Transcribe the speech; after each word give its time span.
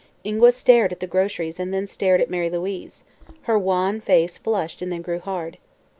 Ingua 0.23 0.51
stared 0.51 0.91
at 0.91 0.99
the 0.99 1.05
groceries 1.05 1.59
and 1.59 1.71
then 1.71 1.85
stared 1.85 2.21
at 2.21 2.29
Mary 2.31 2.49
Louise. 2.49 3.03
Her 3.43 3.59
wan 3.59 4.01
face 4.01 4.35
flushed 4.35 4.81
and 4.81 4.91
then 4.91 5.03
grew 5.03 5.19
hard. 5.19 5.59